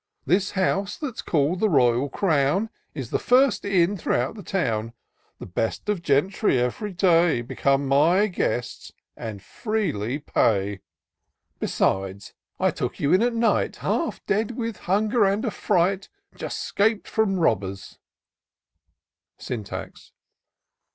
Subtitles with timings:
[0.25, 4.93] This house, that's called the Royal Crown, Is the first inn throughout the town:
[5.37, 10.35] The best of gentry, ev'ry day, Become my guests and freely pay:\
[10.71, 11.59] 32 TOUR OF DOCTOR SYNTAX
[12.29, 17.07] Besides, I took you in at night, Half dead, with hunger and affiight, Just 'scap'd
[17.07, 17.99] from robbers,"
[19.37, 20.13] Syntax.